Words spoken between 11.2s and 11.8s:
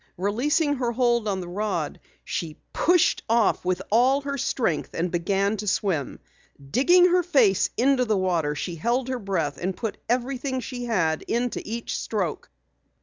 into